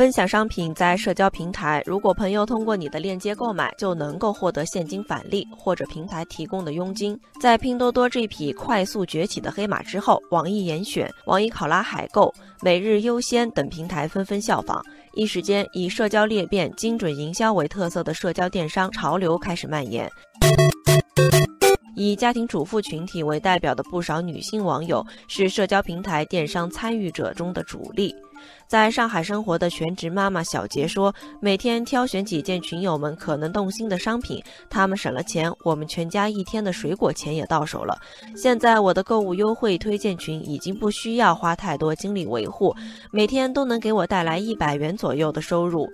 [0.00, 7.20] 分享商品在社交平台，如果朋友通过你的链接购买，就能够获得现金返利或者平台提供的佣金。
[7.38, 12.32] 在拼多多这匹快速崛起的黑马之后，网易严选、网易考拉海购、
[12.62, 14.82] 每日优先等平台纷纷效仿，
[15.12, 20.10] 一时间以社交裂变、精准营销为特色的社交电商潮流开始蔓延。
[21.94, 28.14] 以家庭主妇群体为代表的不少女性网友是社交平台电商参与者中的主力。
[28.66, 37.98] 在上海生活的全职妈妈小杰说：“每天挑选几件群友们可能动心的商品，他们省了钱，我们全家一天的水果钱也到手了。
[38.36, 42.74] 现在我的购物优惠推荐群已经不需要花太多精力维护，
[43.10, 45.88] 每天都能给我带来一百元左右的收入。”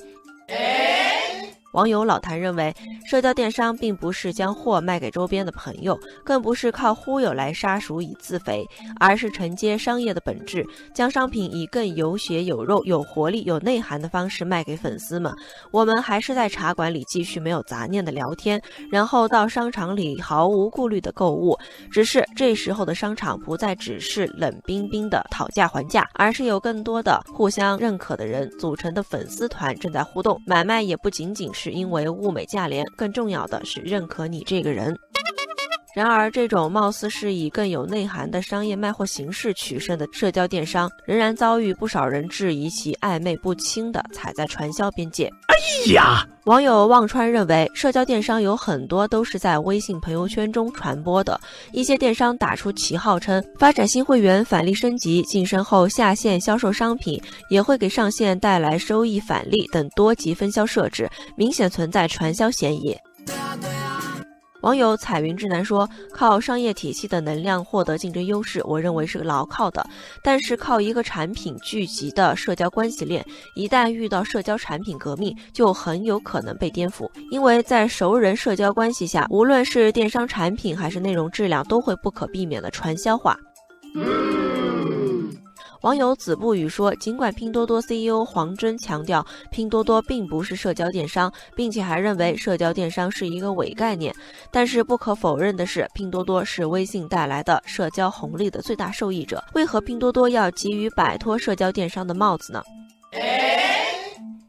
[1.76, 5.94] 网友老谭认为，社交电商并不是将货卖给周边的朋友，
[6.24, 8.66] 更不是靠忽悠来杀熟以自肥，
[8.98, 15.30] 而是承接商业的本质，将商品以更有血有肉、有活力、有内涵的方式卖给粉丝们。
[15.70, 18.58] 我们还是在茶馆里继续没有杂念的聊天，
[18.90, 21.54] 然后到商场里毫无顾虑的购物。
[21.90, 31.65] 只是这时候的商场不再只是冷冰冰的讨价还价，而是有更多的互相认可的人组成的粉丝团正在互动，买卖也不仅仅是。
[31.66, 34.96] 是因为物美价廉，更重要的是认可你这个人。
[35.96, 45.32] 然而，这种貌似是以更有内涵的商业卖货形式取胜的社交电商，仍然遭遇不少人质疑其暧昧不清的踩在传销边界。
[45.48, 46.22] 哎呀！
[46.44, 51.40] 网友忘川认为，社交电商有很多都是在微信朋友圈中传播的。
[51.72, 62.94] 一些电商打出旗号称发展新会员返利升级、晋升后下线销售商品，也会给上线带来收益返利等多级分销设置，明显存在传销嫌疑。
[64.62, 69.86] 网友彩云之南说：“靠商业体系的能量获得竞争优势，我认为是牢靠的。
[70.22, 73.24] 但是靠一个产品聚集的社交关系链，
[73.54, 77.08] 一旦遇到社交产品革命，就很有可能被颠覆。
[77.30, 83.36] 因为在熟人社交关系下，无论是电商产品还是内容质量，都会不可避免的传销化。”
[85.82, 94.14] 网友子不语说，尽管拼多多 CEO 黄峥强调拼多多并不是社交电商，并且还认为社交电商是一个伪概念，
[94.50, 99.42] 但是不可否认的是，拼多多是微信带来的社交红利的最大受益者。
[99.54, 102.62] 为何拼多多要急于摆脱社交电商的帽子呢？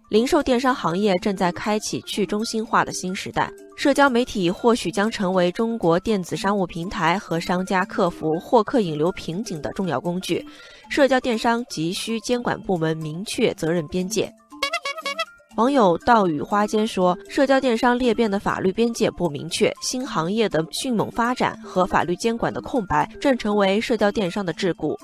[0.09, 10.45] 零售电商行业正在开启去中心化的新时代，社交媒体或许将成为中国电子商务平台和商家克服获客引流瓶颈的重要工具。
[10.89, 14.31] 社交电商急需监管部门明确责任边界。
[15.57, 24.95] 网友道雨花间说，社交电商裂变的法律边界不明确，新行业的迅猛发展和法律监管的空白，正成为社交电商的桎梏。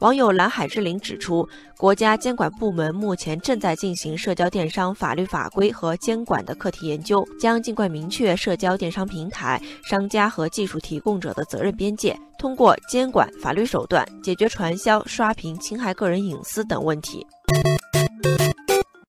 [0.00, 17.26] 网友蓝海之灵指出，国家监管部门目前正在进行社交电商法律法规和监管的课题研究，将尽快明确社交电商平台、商家和技术提供者的责任边界，通过监管法律手段解决传销、刷屏、侵害个人隐私等问题。